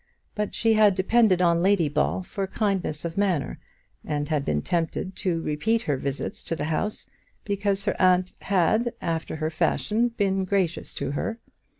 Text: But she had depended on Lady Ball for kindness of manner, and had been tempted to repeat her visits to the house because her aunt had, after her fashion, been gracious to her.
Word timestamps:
But 0.33 0.55
she 0.55 0.73
had 0.73 0.95
depended 0.95 1.43
on 1.43 1.61
Lady 1.61 1.87
Ball 1.87 2.23
for 2.23 2.47
kindness 2.47 3.05
of 3.05 3.19
manner, 3.19 3.59
and 4.03 4.29
had 4.29 4.43
been 4.43 4.63
tempted 4.63 5.15
to 5.17 5.39
repeat 5.43 5.83
her 5.83 5.95
visits 5.95 6.41
to 6.45 6.55
the 6.55 6.65
house 6.65 7.05
because 7.45 7.85
her 7.85 7.95
aunt 8.01 8.33
had, 8.41 8.93
after 8.99 9.35
her 9.37 9.51
fashion, 9.51 10.07
been 10.07 10.43
gracious 10.43 10.95
to 10.95 11.11
her. 11.11 11.37